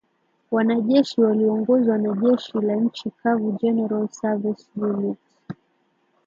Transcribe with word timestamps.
Wanajeshi 0.51 1.21
waliongozwa 1.21 1.97
na 1.97 2.13
Jeshi 2.15 2.57
la 2.61 2.75
Nchi 2.75 3.11
Kavu 3.23 3.51
General 3.51 4.07
Service 4.07 4.67
Unit 4.77 5.17